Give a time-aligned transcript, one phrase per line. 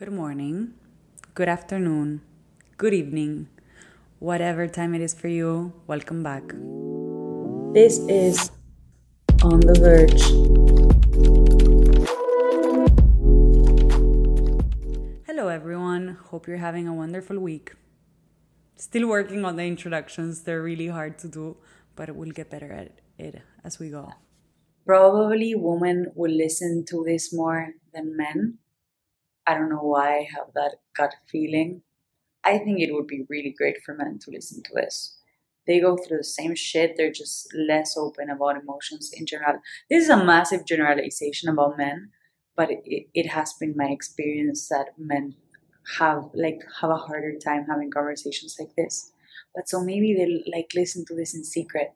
[0.00, 0.72] Good morning,
[1.34, 2.22] good afternoon,
[2.78, 3.48] good evening,
[4.18, 6.54] whatever time it is for you, welcome back.
[7.74, 8.50] This is
[9.42, 10.22] On the Verge.
[15.26, 16.16] Hello, everyone.
[16.30, 17.74] Hope you're having a wonderful week.
[18.76, 21.58] Still working on the introductions, they're really hard to do,
[21.94, 24.10] but we'll get better at it as we go.
[24.86, 28.60] Probably women will listen to this more than men
[29.50, 31.82] I don't know why I have that gut feeling.
[32.44, 35.18] I think it would be really great for men to listen to this.
[35.66, 39.58] They go through the same shit, they're just less open about emotions in general.
[39.90, 42.10] This is a massive generalization about men,
[42.56, 45.34] but it, it has been my experience that men
[45.98, 49.10] have like have a harder time having conversations like this.
[49.52, 51.88] But so maybe they like listen to this in secret.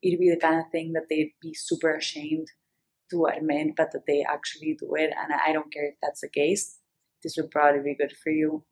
[0.00, 2.48] It'd be the kind of thing that they'd be super ashamed
[3.10, 5.10] to admit, but that they actually do it.
[5.20, 6.79] And I don't care if that's the case
[7.22, 8.64] this would probably be good for you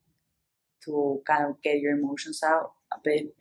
[0.85, 3.35] to kind of get your emotions out a bit.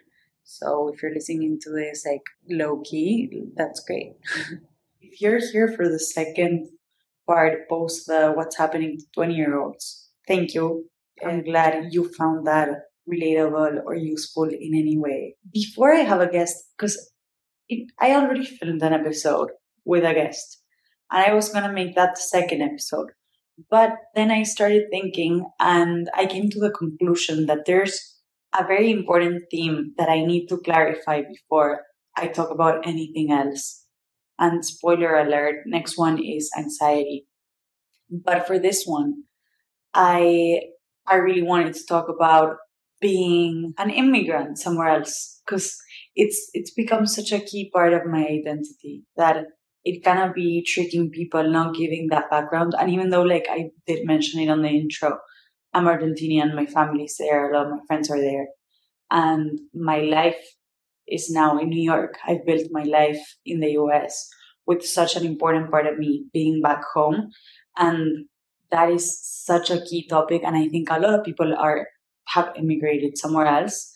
[0.43, 4.13] So if you're listening to this like low key, that's great.
[5.01, 6.69] if you're here for the second
[7.27, 10.09] part, post the what's happening to 20 year olds.
[10.27, 10.89] Thank you.
[11.25, 12.69] I'm glad you found that
[13.11, 15.35] relatable or useful in any way.
[15.51, 17.11] Before I have a guest, because
[17.99, 19.49] I already filmed an episode
[19.85, 20.61] with a guest,
[21.11, 23.11] and I was gonna make that the second episode.
[23.69, 28.15] But then I started thinking and I came to the conclusion that there's
[28.57, 31.83] a very important theme that I need to clarify before
[32.15, 33.85] I talk about anything else.
[34.39, 37.27] And spoiler alert, next one is anxiety.
[38.09, 39.23] But for this one,
[39.93, 40.61] I
[41.07, 42.57] I really wanted to talk about
[43.01, 45.77] being an immigrant somewhere else because
[46.15, 49.45] it's it's become such a key part of my identity that
[49.87, 52.75] it cannot be tricking people, not giving that background.
[52.77, 55.17] And even though, like I did mention it on the intro,
[55.73, 58.47] I'm Argentinian, my family's there, a lot of my friends are there,
[59.11, 60.41] and my life
[61.07, 62.17] is now in New York.
[62.27, 64.27] I've built my life in the US
[64.65, 67.29] with such an important part of me being back home.
[67.77, 68.25] And
[68.71, 70.41] that is such a key topic.
[70.43, 71.87] And I think a lot of people are
[72.27, 73.93] have immigrated somewhere else.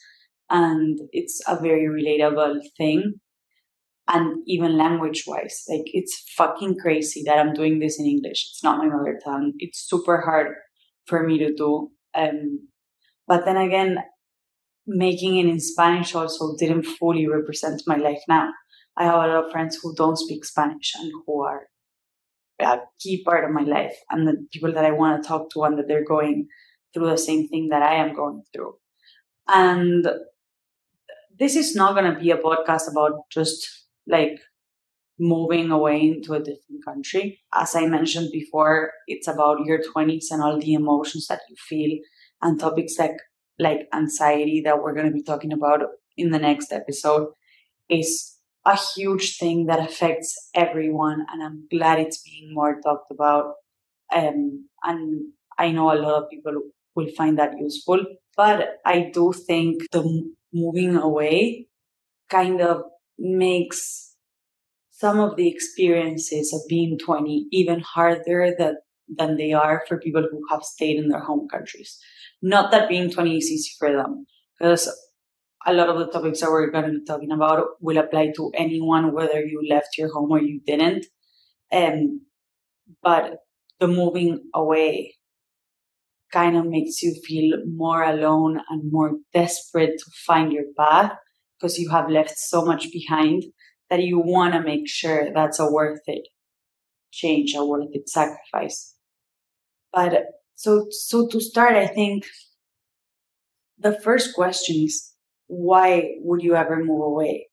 [0.49, 3.19] And it's a very relatable thing
[4.11, 8.47] and even language wise like it's fucking crazy that i'm doing this in english.
[8.49, 9.53] It's not my mother tongue.
[9.59, 10.55] It's super hard
[11.05, 12.67] for me to do um,
[13.27, 13.97] but then again
[14.85, 18.51] making it in spanish also didn't fully represent my life now.
[18.97, 21.61] I have a lot of friends who don't speak spanish and who are
[22.59, 25.63] a key part of my life and the people that i want to talk to
[25.63, 26.47] and that they're going
[26.93, 28.73] through the same thing that i am going through.
[29.47, 30.07] And
[31.37, 34.39] this is not going to be a podcast about just like
[35.19, 37.41] moving away into a different country.
[37.53, 41.99] As I mentioned before, it's about your 20s and all the emotions that you feel
[42.41, 43.17] and topics like
[43.59, 45.81] like anxiety that we're going to be talking about
[46.17, 47.27] in the next episode
[47.89, 53.53] is a huge thing that affects everyone and I'm glad it's being more talked about.
[54.15, 56.53] Um, and I know a lot of people
[56.95, 58.03] will find that useful,
[58.35, 60.03] but I do think the
[60.53, 61.67] moving away
[62.29, 62.83] kind of
[63.21, 64.15] makes
[64.89, 68.75] some of the experiences of being 20 even harder that,
[69.07, 71.97] than they are for people who have stayed in their home countries.
[72.41, 74.25] Not that being 20 is easy for them,
[74.57, 74.89] because
[75.65, 78.51] a lot of the topics that we're going to be talking about will apply to
[78.55, 81.05] anyone, whether you left your home or you didn't.
[81.71, 82.21] Um,
[83.03, 83.37] but
[83.79, 85.15] the moving away
[86.31, 91.13] kind of makes you feel more alone and more desperate to find your path
[91.61, 93.43] because you have left so much behind
[93.89, 96.27] that you want to make sure that's a worth it
[97.11, 98.95] change, a worth it sacrifice.
[99.93, 102.25] But so, so to start, I think
[103.77, 105.13] the first question is,
[105.47, 107.49] why would you ever move away?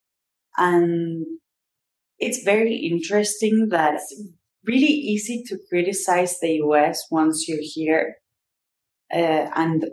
[0.57, 1.27] And
[2.19, 4.23] it's very interesting that it's
[4.65, 8.17] really easy to criticize the US once you're here
[9.13, 9.87] uh, and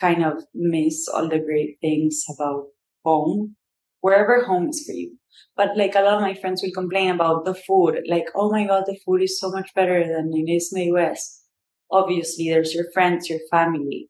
[0.00, 2.66] kind of miss all the great things about
[3.06, 3.56] home,
[4.00, 5.16] wherever home is for you.
[5.56, 8.66] But like a lot of my friends will complain about the food, like, oh my
[8.66, 11.42] God, the food is so much better than it is in the US.
[11.90, 14.08] Obviously, there's your friends, your family,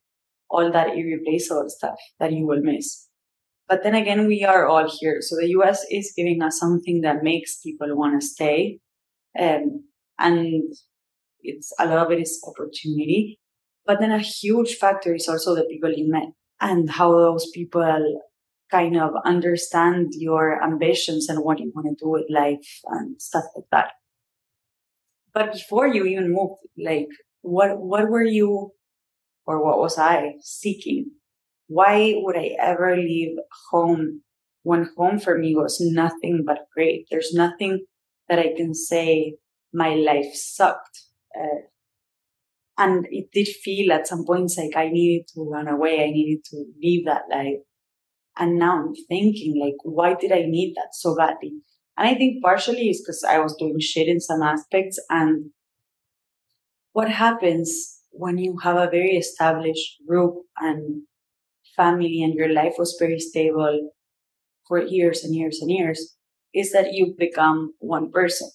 [0.48, 3.06] all that irreplaceable stuff that you will miss.
[3.68, 5.18] But then again, we are all here.
[5.20, 8.78] So the US is giving us something that makes people want to stay.
[9.38, 9.84] Um,
[10.18, 10.72] and
[11.42, 13.38] it's a lot of it is opportunity.
[13.84, 16.28] But then a huge factor is also the people you met
[16.60, 18.20] and how those people
[18.70, 23.44] kind of understand your ambitions and what you want to do with life and stuff
[23.54, 23.92] like that.
[25.32, 27.08] But before you even moved, like
[27.42, 28.72] what what were you
[29.46, 31.12] or what was I seeking?
[31.68, 33.36] Why would I ever leave
[33.70, 34.22] home
[34.62, 37.06] when home for me was nothing but great?
[37.10, 37.84] There's nothing
[38.28, 39.34] that I can say
[39.72, 41.02] my life sucked.
[41.38, 41.66] Uh,
[42.78, 46.04] and it did feel at some points like I needed to run away.
[46.04, 47.62] I needed to leave that life.
[48.38, 51.52] And now I'm thinking like, why did I need that so badly?
[51.96, 55.00] And I think partially is because I was doing shit in some aspects.
[55.08, 55.50] And
[56.92, 61.02] what happens when you have a very established group and
[61.74, 63.90] family and your life was very stable
[64.66, 66.16] for years and years and years
[66.54, 68.50] is that you become one person.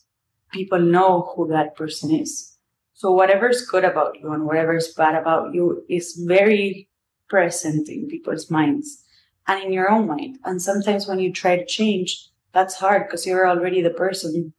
[0.51, 2.57] People know who that person is.
[2.93, 6.89] So whatever's good about you and whatever's bad about you is very
[7.29, 9.03] present in people's minds
[9.47, 10.39] and in your own mind.
[10.45, 14.53] And sometimes when you try to change, that's hard because you're already the person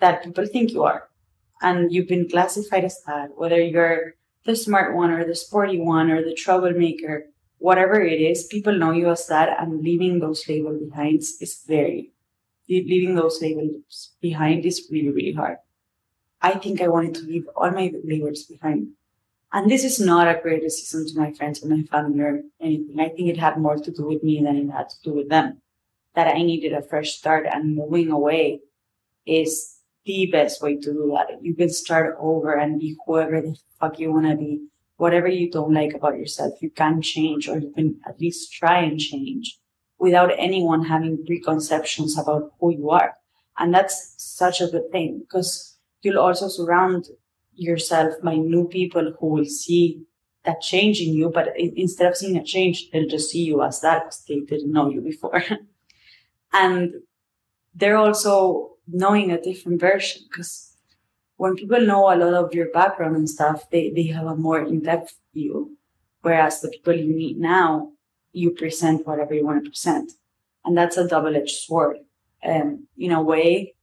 [0.00, 1.08] that people think you are.
[1.62, 4.14] And you've been classified as that, whether you're
[4.44, 7.26] the smart one or the sporty one or the troublemaker,
[7.58, 12.12] whatever it is, people know you as that and leaving those labels behind is very,
[12.68, 15.58] leaving those labels behind is really, really hard.
[16.40, 18.88] I think I wanted to leave all my labels behind.
[19.52, 23.00] And this is not a criticism to my friends or my family or anything.
[23.00, 25.28] I think it had more to do with me than it had to do with
[25.28, 25.60] them
[26.14, 28.60] that I needed a fresh start and moving away
[29.26, 31.42] is the best way to do that.
[31.42, 34.66] You can start over and be whoever the fuck you want to be.
[34.96, 38.80] Whatever you don't like about yourself, you can change or you can at least try
[38.80, 39.58] and change
[39.98, 43.14] without anyone having preconceptions about who you are.
[43.58, 47.06] And that's such a good thing because you'll also surround
[47.60, 50.02] yourself by new people who will see
[50.44, 53.80] that change in you, but instead of seeing a change, they'll just see you as
[53.82, 55.42] that because they didn't know you before.
[56.52, 56.94] and
[57.74, 60.74] they're also knowing a different version because
[61.36, 64.60] when people know a lot of your background and stuff, they, they have a more
[64.60, 65.76] in-depth view.
[66.22, 67.92] Whereas the people you meet now,
[68.32, 70.12] you present whatever you want to present.
[70.64, 71.98] And that's a double-edged sword.
[72.42, 73.74] Um, in a way,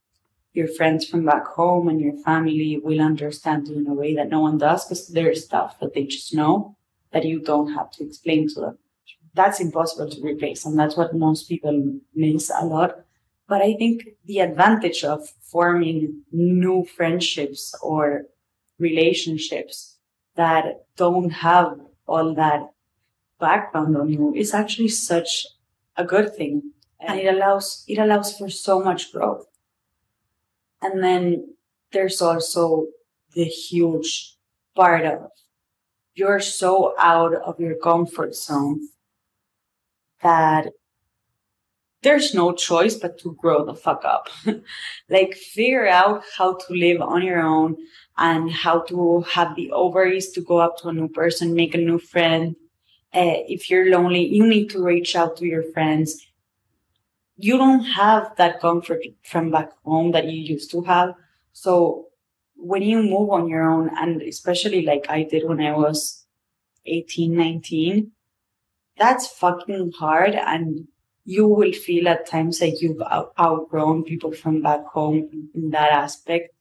[0.58, 4.28] your friends from back home and your family will understand you in a way that
[4.28, 6.76] no one does because there's stuff that they just know
[7.12, 8.78] that you don't have to explain to them
[9.38, 10.66] that's impossible to replace.
[10.66, 13.00] And that's what most people miss a lot.
[13.46, 18.24] But I think the advantage of forming new friendships or
[18.78, 19.96] relationships
[20.34, 20.64] that
[20.96, 22.60] don't have all that
[23.40, 25.46] background on you is actually such
[25.96, 26.72] a good thing.
[27.00, 29.46] And it allows, it allows for so much growth.
[30.82, 31.54] And then
[31.92, 32.86] there's also
[33.34, 34.36] the huge
[34.74, 35.30] part of
[36.14, 38.80] you're so out of your comfort zone
[40.22, 40.66] that
[42.02, 44.28] there's no choice but to grow the fuck up.
[45.08, 47.76] like figure out how to live on your own
[48.16, 51.78] and how to have the ovaries to go up to a new person, make a
[51.78, 52.56] new friend.
[53.14, 56.26] Uh, if you're lonely, you need to reach out to your friends.
[57.38, 61.14] You don't have that comfort from back home that you used to have.
[61.52, 62.08] So
[62.56, 66.26] when you move on your own, and especially like I did when I was
[66.84, 68.12] 18, 19,
[68.98, 70.88] that's fucking hard and
[71.24, 73.02] you will feel at times like you've
[73.38, 76.54] outgrown people from back home in that aspect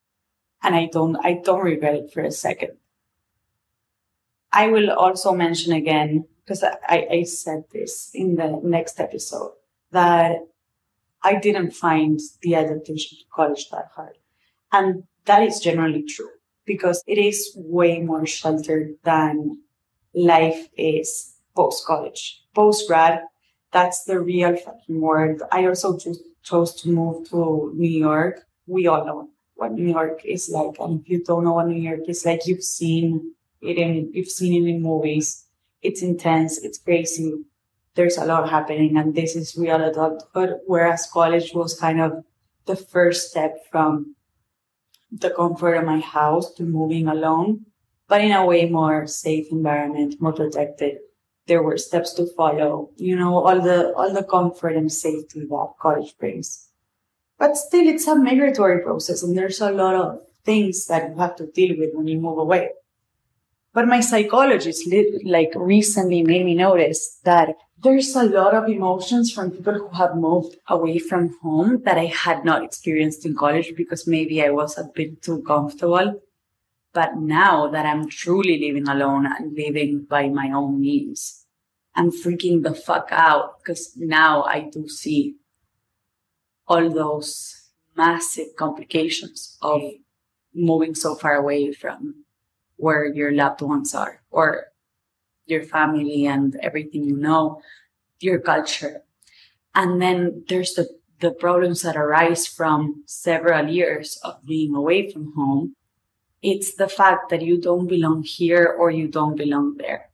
[0.61, 2.71] and i don't i don't regret it for a second
[4.51, 9.51] i will also mention again because I, I said this in the next episode
[9.91, 10.37] that
[11.29, 14.17] i didn't find the adaptation to college that hard
[14.71, 16.29] and that is generally true
[16.65, 19.57] because it is way more sheltered than
[20.13, 23.21] life is post college, post grad.
[23.71, 25.41] That's the real fucking word.
[25.51, 28.41] I also just chose to move to New York.
[28.67, 30.79] We all know what New York is like.
[30.79, 34.29] And if you don't know what New York is like, you've seen it in, you've
[34.29, 35.45] seen it in movies.
[35.81, 36.57] It's intense.
[36.59, 37.33] It's crazy.
[37.97, 40.61] There's a lot happening and this is real adulthood.
[40.65, 42.23] Whereas college was kind of
[42.65, 44.15] the first step from
[45.11, 47.65] the comfort of my house to moving alone,
[48.07, 50.99] but in a way more safe environment, more protected
[51.47, 55.73] there were steps to follow, you know, all the, all the comfort and safety that
[55.79, 56.69] college brings.
[57.39, 61.35] But still, it's a migratory process and there's a lot of things that you have
[61.37, 62.71] to deal with when you move away.
[63.77, 64.91] But my psychologist
[65.23, 67.49] like recently made me notice that
[67.83, 72.05] there's a lot of emotions from people who have moved away from home that I
[72.05, 76.19] had not experienced in college because maybe I was a bit too comfortable.
[76.91, 81.45] But now that I'm truly living alone and living by my own means,
[81.93, 85.35] I'm freaking the fuck out because now I do see
[86.67, 89.83] all those massive complications of
[90.55, 92.23] moving so far away from
[92.77, 94.67] where your loved ones are or
[95.45, 97.61] your family and everything you know,
[98.19, 99.03] your culture.
[99.75, 105.33] And then there's the, the problems that arise from several years of being away from
[105.35, 105.75] home.
[106.41, 110.09] It's the fact that you don't belong here or you don't belong there.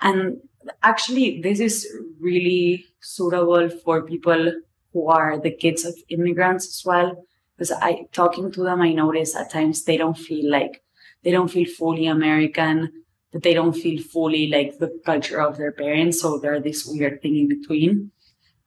[0.00, 0.40] And
[0.82, 1.86] actually, this is
[2.20, 4.52] really suitable for people
[4.92, 7.24] who are the kids of immigrants as well.
[7.56, 10.82] Because I, talking to them, I notice at times they don't feel like,
[11.22, 12.92] they don't feel fully American,
[13.32, 16.20] that they don't feel fully like the culture of their parents.
[16.20, 18.10] So they're this weird thing in between.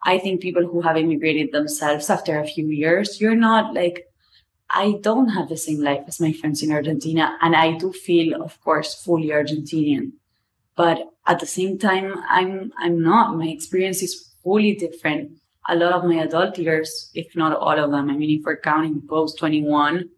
[0.03, 4.05] I think people who have immigrated themselves after a few years, you're not like,
[4.69, 7.37] I don't have the same life as my friends in Argentina.
[7.41, 10.13] And I do feel, of course, fully Argentinian.
[10.75, 13.37] But at the same time, I'm, I'm not.
[13.37, 15.33] My experience is fully different.
[15.67, 18.57] A lot of my adult years, if not all of them, I mean, if we're
[18.57, 20.09] counting post 21,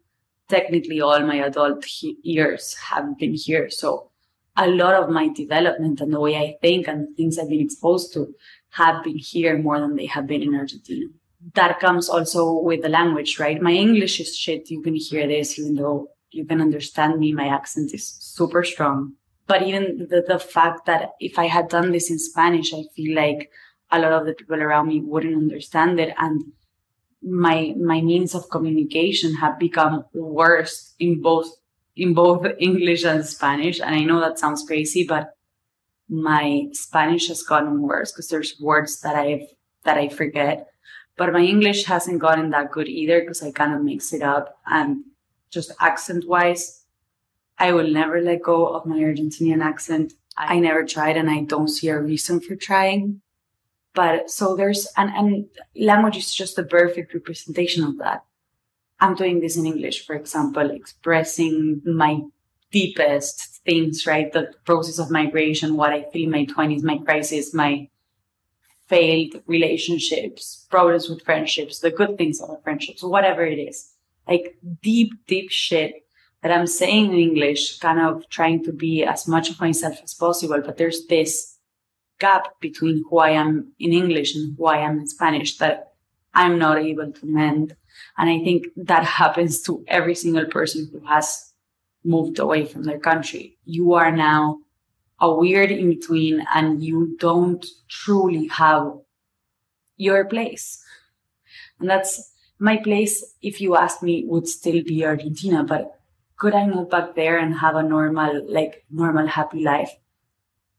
[0.48, 3.70] technically all my adult he- years have been here.
[3.70, 4.10] So
[4.56, 8.12] a lot of my development and the way I think and things I've been exposed
[8.14, 8.34] to
[8.70, 11.06] have been here more than they have been in Argentina.
[11.54, 13.60] That comes also with the language, right?
[13.60, 14.70] My English is shit.
[14.70, 17.32] You can hear this, even though you can understand me.
[17.32, 19.14] My accent is super strong.
[19.46, 23.14] But even the, the fact that if I had done this in Spanish, I feel
[23.14, 23.50] like
[23.90, 26.14] a lot of the people around me wouldn't understand it.
[26.18, 26.52] And
[27.24, 31.48] my, my means of communication have become worse in both
[31.96, 33.80] in both English and Spanish.
[33.80, 35.34] And I know that sounds crazy, but
[36.08, 39.46] my Spanish has gotten worse because there's words that I've
[39.84, 40.68] that I forget.
[41.16, 44.58] But my English hasn't gotten that good either because I kind of mix it up
[44.66, 45.04] and
[45.50, 46.84] just accent wise,
[47.58, 50.14] I will never let go of my Argentinian accent.
[50.36, 53.20] I never tried and I don't see a reason for trying.
[53.94, 55.46] But so there's, and, and
[55.76, 58.24] language is just the perfect representation of that.
[59.00, 62.22] I'm doing this in English, for example, expressing my
[62.70, 64.32] deepest things, right?
[64.32, 67.88] The process of migration, what I feel in my 20s, my crisis, my
[68.88, 73.92] failed relationships, problems with friendships, the good things of the friendships, whatever it is.
[74.28, 76.06] Like deep, deep shit
[76.42, 80.14] that I'm saying in English, kind of trying to be as much of myself as
[80.14, 80.60] possible.
[80.64, 81.53] But there's this
[82.18, 85.92] gap between who I am in English and who I am in Spanish that
[86.32, 87.76] I'm not able to mend.
[88.18, 91.52] And I think that happens to every single person who has
[92.04, 93.56] moved away from their country.
[93.64, 94.58] You are now
[95.20, 98.92] a weird in between and you don't truly have
[99.96, 100.84] your place.
[101.80, 105.98] And that's my place, if you ask me, would still be Argentina, but
[106.36, 109.90] could I move back there and have a normal, like normal, happy life?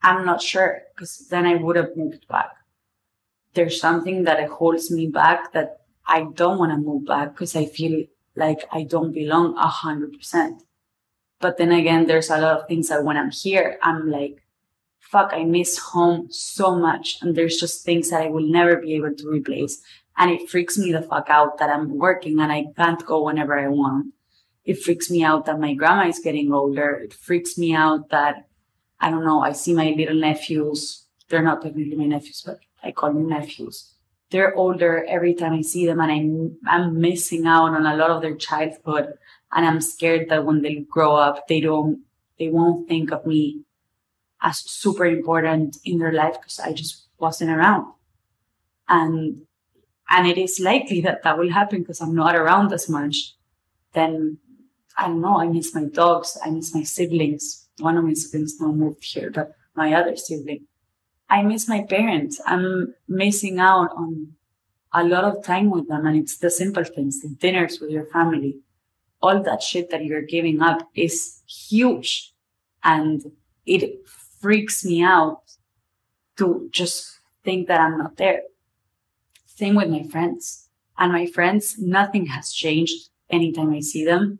[0.05, 2.51] I'm not sure because then I would have moved back.
[3.55, 7.65] There's something that holds me back that I don't want to move back because I
[7.65, 10.61] feel like I don't belong a hundred percent.
[11.39, 14.43] But then again, there's a lot of things that when I'm here, I'm like,
[14.99, 17.17] fuck, I miss home so much.
[17.23, 19.81] And there's just things that I will never be able to replace.
[20.17, 23.57] And it freaks me the fuck out that I'm working and I can't go whenever
[23.57, 24.13] I want.
[24.65, 26.91] It freaks me out that my grandma is getting older.
[26.95, 28.44] It freaks me out that,
[28.99, 31.05] I don't know, I see my little nephews.
[31.29, 33.95] They're not technically my nephews, but I call them nephews
[34.31, 38.09] they're older every time I see them and I'm, I'm missing out on a lot
[38.09, 39.13] of their childhood.
[39.53, 42.01] And I'm scared that when they grow up, they don't,
[42.37, 43.61] they won't think of me
[44.41, 47.93] as super important in their life because I just wasn't around.
[48.89, 49.43] And,
[50.09, 53.35] and it is likely that that will happen because I'm not around as much.
[53.93, 54.39] Then
[54.97, 55.39] I don't know.
[55.39, 56.37] I miss my dogs.
[56.43, 57.67] I miss my siblings.
[57.79, 60.65] One of my siblings now moved here, but my other sibling
[61.29, 62.39] I miss my parents.
[62.45, 64.33] I'm missing out on
[64.93, 66.05] a lot of time with them.
[66.05, 68.59] And it's the simple things, the dinners with your family.
[69.21, 72.33] All that shit that you're giving up is huge.
[72.83, 73.23] And
[73.65, 74.07] it
[74.39, 75.41] freaks me out
[76.37, 78.41] to just think that I'm not there.
[79.45, 80.69] Same with my friends.
[80.97, 84.39] And my friends, nothing has changed anytime I see them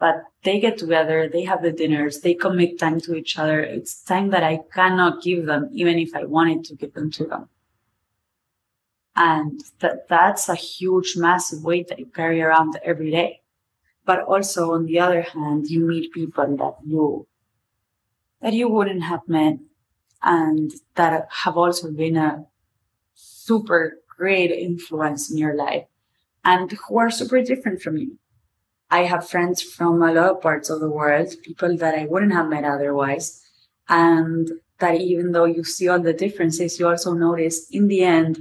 [0.00, 3.60] but they get together, they have the dinners, they commit time to each other.
[3.60, 7.26] It's time that I cannot give them, even if I wanted to give them to
[7.26, 7.48] them.
[9.14, 13.42] And that, that's a huge, massive weight that you carry around every day.
[14.06, 17.26] But also on the other hand, you meet people that you,
[18.40, 19.58] that you wouldn't have met
[20.22, 22.46] and that have also been a
[23.14, 25.84] super great influence in your life
[26.42, 28.18] and who are super different from you
[28.90, 32.32] I have friends from a lot of parts of the world, people that I wouldn't
[32.32, 33.40] have met otherwise.
[33.88, 38.40] And that even though you see all the differences, you also notice in the end,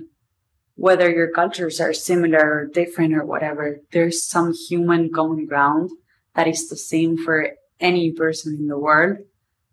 [0.76, 5.92] whether your cultures are similar or different or whatever, there's some human common ground
[6.36, 9.18] that is the same for any person in the world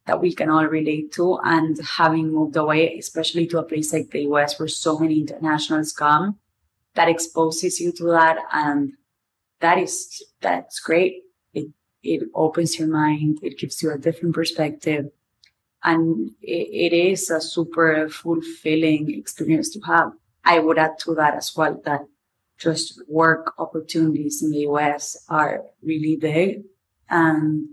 [0.07, 1.39] that we can all relate to.
[1.45, 5.93] And having moved away, especially to a place like the US where so many internationals
[5.93, 6.39] come,
[6.95, 8.39] that exposes you to that.
[8.53, 8.95] And
[9.61, 11.23] that is, that's great.
[11.55, 11.69] It,
[12.03, 13.39] it opens your mind.
[13.43, 15.07] It gives you a different perspective.
[15.83, 20.13] And it, it is a super fulfilling experience to have.
[20.45, 22.03] I would add to that as well that
[22.59, 26.63] just work opportunities in the US are really big.
[27.09, 27.69] And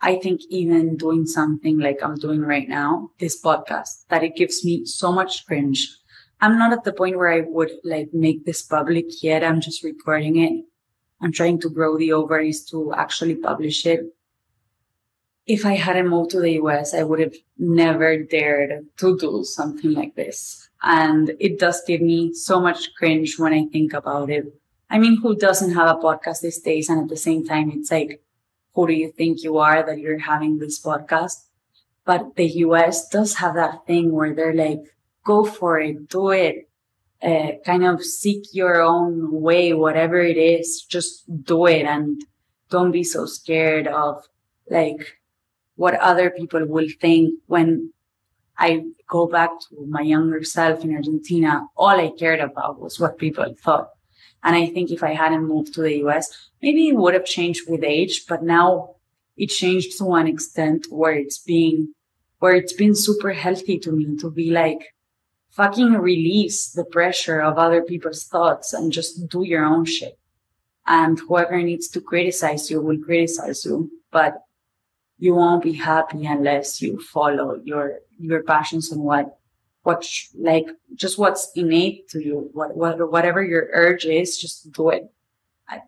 [0.00, 4.64] I think even doing something like I'm doing right now, this podcast, that it gives
[4.64, 5.94] me so much cringe.
[6.40, 9.44] I'm not at the point where I would like make this public yet.
[9.44, 10.64] I'm just recording it.
[11.20, 14.00] I'm trying to grow the ovaries to actually publish it.
[15.46, 19.92] If I hadn't moved to the US, I would have never dared to do something
[19.92, 20.68] like this.
[20.82, 24.46] And it does give me so much cringe when I think about it.
[24.88, 26.88] I mean, who doesn't have a podcast these days?
[26.88, 28.22] And at the same time, it's like,
[28.74, 31.44] who do you think you are that you're having this podcast?
[32.04, 34.80] But the US does have that thing where they're like,
[35.24, 36.69] go for it, do it,
[37.22, 42.22] uh, kind of seek your own way, whatever it is, just do it and
[42.70, 44.26] don't be so scared of
[44.70, 45.18] like
[45.76, 47.92] what other people will think when
[48.58, 51.66] I go back to my younger self in Argentina.
[51.76, 53.88] All I cared about was what people thought.
[54.42, 57.68] And I think if I hadn't moved to the US, maybe it would have changed
[57.68, 58.96] with age, but now
[59.36, 61.94] it changed to an extent where it's being,
[62.38, 64.94] where it's been super healthy to me to be like,
[65.50, 70.18] fucking release the pressure of other people's thoughts and just do your own shit.
[70.86, 74.42] And whoever needs to criticize you will criticize you, but
[75.18, 79.36] you won't be happy unless you follow your, your passions and what
[79.82, 80.06] what
[80.38, 85.10] like just what's innate to you, what, what whatever your urge is, just do it.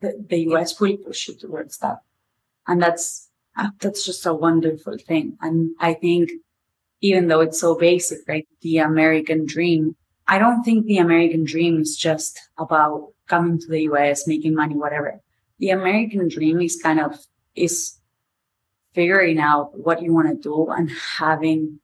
[0.01, 1.99] The, the US will push you towards that,
[2.67, 3.29] and that's
[3.81, 5.37] that's just a wonderful thing.
[5.41, 6.31] And I think
[7.03, 9.97] even though it's so basic, right, the American dream,
[10.29, 14.77] I don't think the American dream is just about coming to the US, making money,
[14.77, 15.21] whatever.
[15.59, 17.19] The American dream is kind of
[17.55, 17.99] is
[18.95, 21.81] figuring out what you want to do and having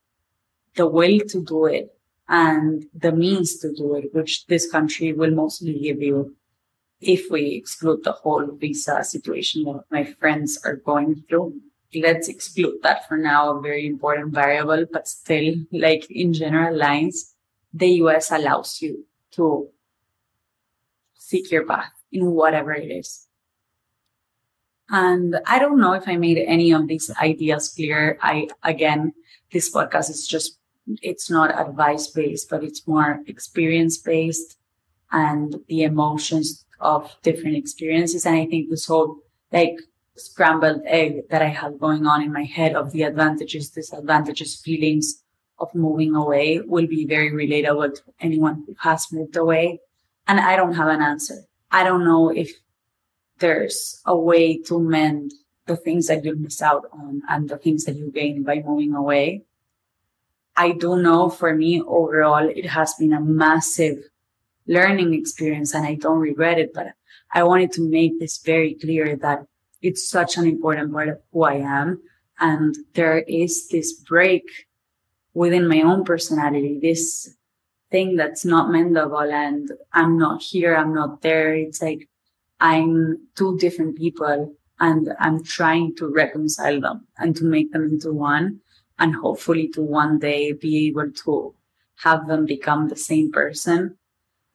[0.76, 1.94] the will to do it
[2.28, 6.36] and the means to do it, which this country will mostly give you
[7.00, 11.60] if we exclude the whole visa situation that my friends are going through.
[11.94, 17.34] Let's exclude that for now, a very important variable, but still, like in general lines,
[17.72, 19.68] the US allows you to
[21.14, 23.26] seek your path in whatever it is.
[24.90, 28.18] And I don't know if I made any of these ideas clear.
[28.22, 29.12] I, again,
[29.52, 30.58] this podcast is just
[31.02, 34.56] it's not advice based, but it's more experience based
[35.12, 38.24] and the emotions of different experiences.
[38.24, 39.18] And I think this whole
[39.52, 39.78] like
[40.18, 45.22] scrambled egg that I have going on in my head of the advantages, disadvantages, feelings
[45.58, 49.80] of moving away will be very relatable to anyone who has moved away.
[50.26, 51.44] And I don't have an answer.
[51.70, 52.50] I don't know if
[53.38, 55.32] there's a way to mend
[55.66, 58.94] the things that you miss out on and the things that you gain by moving
[58.94, 59.44] away.
[60.56, 63.98] I do know for me overall, it has been a massive
[64.66, 66.88] learning experience and I don't regret it, but
[67.32, 69.46] I wanted to make this very clear that
[69.82, 72.02] it's such an important part of who I am.
[72.40, 74.44] And there is this break
[75.34, 77.34] within my own personality, this
[77.90, 80.76] thing that's not mendable and I'm not here.
[80.76, 81.54] I'm not there.
[81.54, 82.08] It's like
[82.60, 88.12] I'm two different people and I'm trying to reconcile them and to make them into
[88.12, 88.60] one
[88.98, 91.54] and hopefully to one day be able to
[92.02, 93.96] have them become the same person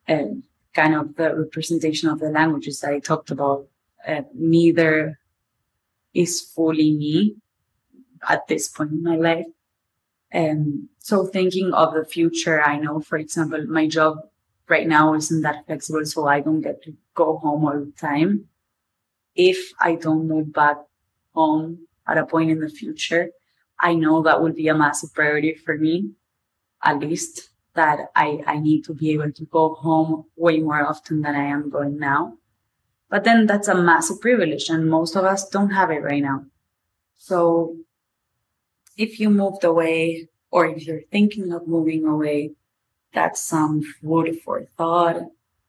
[0.07, 3.67] and kind of the representation of the languages that I talked about.
[4.07, 5.19] Uh, neither
[6.13, 7.35] is fully me
[8.27, 9.45] at this point in my life.
[10.31, 14.17] And so thinking of the future, I know, for example, my job
[14.67, 18.45] right now isn't that flexible, so I don't get to go home all the time.
[19.35, 20.77] If I don't move back
[21.33, 23.29] home at a point in the future,
[23.79, 26.11] I know that would be a massive priority for me,
[26.83, 31.21] at least that I, I need to be able to go home way more often
[31.21, 32.37] than I am going now.
[33.13, 36.45] But then that's a massive privilege and most of us don't have it right now.
[37.15, 37.77] So
[38.97, 42.55] if you moved away or if you're thinking of moving away,
[43.13, 45.17] that's some food for thought,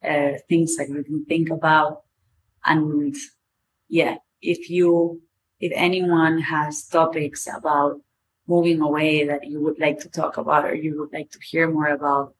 [0.02, 2.04] uh, things that you can think about.
[2.64, 3.14] And
[3.90, 5.20] yeah, if you
[5.60, 8.00] if anyone has topics about
[8.46, 11.70] moving away that you would like to talk about or you would like to hear
[11.70, 12.34] more about,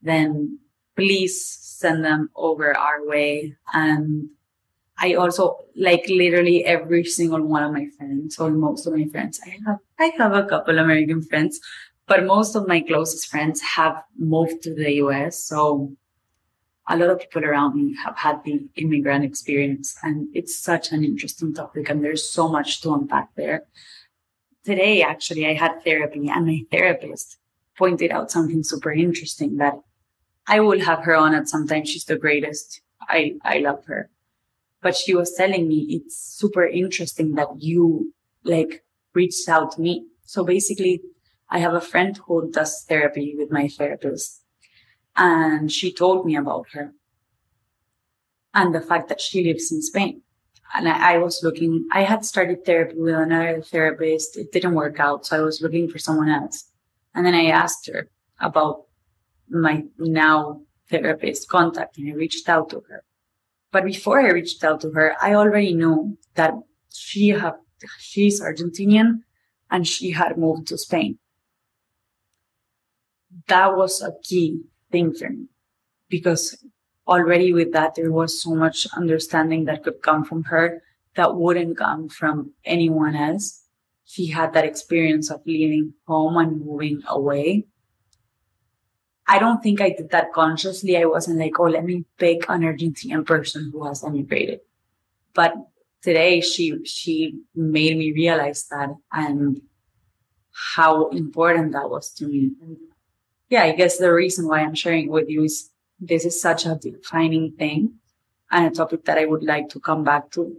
[0.00, 0.60] then
[0.96, 3.54] please send them over our way.
[3.74, 4.30] And
[4.98, 9.40] I also like literally every single one of my friends or most of my friends.
[9.44, 11.60] I have, I have a couple American friends,
[12.06, 15.42] but most of my closest friends have moved to the US.
[15.42, 15.92] So
[16.88, 21.04] a lot of people around me have had the immigrant experience and it's such an
[21.04, 23.64] interesting topic and there's so much to unpack there.
[24.64, 27.36] Today, actually, I had therapy and my therapist
[27.76, 29.74] pointed out something super interesting that
[30.48, 31.84] I will have her on at some time.
[31.84, 32.80] She's the greatest.
[33.08, 34.10] I, I love her
[34.82, 38.12] but she was telling me it's super interesting that you
[38.44, 38.84] like
[39.14, 40.06] reached out to me.
[40.24, 41.02] So basically,
[41.48, 44.42] I have a friend who does therapy with my therapist
[45.16, 46.92] and she told me about her
[48.54, 50.22] and the fact that she lives in Spain.
[50.74, 54.36] And I, I, was looking, I had started therapy with another therapist.
[54.36, 55.24] It didn't work out.
[55.24, 56.64] So I was looking for someone else.
[57.14, 58.08] And then I asked her
[58.40, 58.84] about
[59.48, 63.04] my now therapist contact and I reached out to her.
[63.72, 66.54] But before I reached out to her, I already knew that
[66.92, 67.54] she had,
[67.98, 69.20] she's Argentinian
[69.70, 71.18] and she had moved to Spain.
[73.48, 75.46] That was a key thing for me
[76.08, 76.56] because
[77.06, 80.82] already with that, there was so much understanding that could come from her
[81.16, 83.62] that wouldn't come from anyone else.
[84.04, 87.66] She had that experience of leaving home and moving away
[89.28, 90.96] I don't think I did that consciously.
[90.96, 94.60] I wasn't like, oh, let me pick an Argentinian person who has emigrated.
[95.34, 95.54] But
[96.00, 99.60] today she, she made me realize that and
[100.76, 102.52] how important that was to me.
[103.48, 106.76] Yeah, I guess the reason why I'm sharing with you is this is such a
[106.76, 107.94] defining thing
[108.50, 110.56] and a topic that I would like to come back to.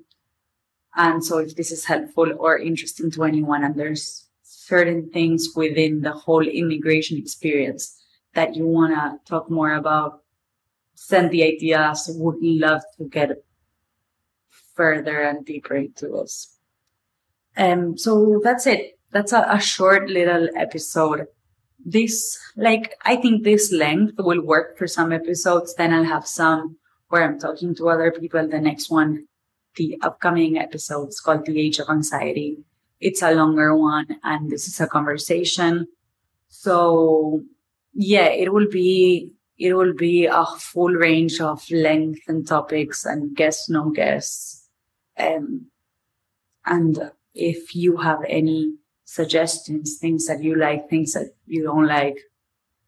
[0.95, 6.01] And so if this is helpful or interesting to anyone and there's certain things within
[6.01, 7.97] the whole immigration experience
[8.37, 10.21] that you want to talk more about,
[10.93, 12.07] send the ideas.
[12.13, 13.31] Would love to get
[14.75, 16.55] further and deeper into this.
[17.57, 18.99] Um, so that's it.
[19.11, 21.25] That's a, a short little episode.
[21.83, 25.73] This, like, I think this length will work for some episodes.
[25.73, 26.77] Then I'll have some
[27.09, 28.47] where I'm talking to other people.
[28.47, 29.25] The next one,
[29.77, 32.59] the upcoming episode is called The Age of Anxiety.
[32.99, 35.87] It's a longer one and this is a conversation.
[36.49, 37.43] So
[37.97, 43.35] yeah, it will be it will be a full range of length and topics and
[43.35, 44.69] guess no guess.
[45.17, 45.65] Um,
[46.63, 52.19] and if you have any suggestions, things that you like, things that you don't like,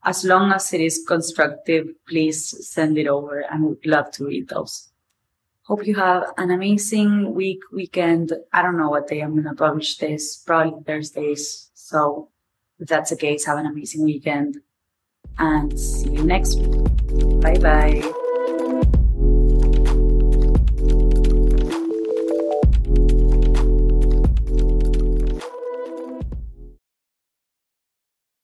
[0.04, 4.48] as long as it is constructive, please send it over and we'd love to read
[4.48, 4.90] those.
[5.62, 8.32] Hope you have an amazing week, weekend.
[8.52, 11.70] I don't know what day I'm going to publish this, probably Thursdays.
[11.74, 12.28] So
[12.78, 14.60] if that's the case, have an amazing weekend
[15.38, 17.40] and see you next week.
[17.40, 18.12] Bye bye.